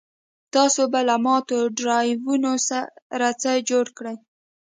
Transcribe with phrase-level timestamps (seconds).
[0.53, 4.15] تاسو به له ماتو ډرایوونو سره څه جوړ کړئ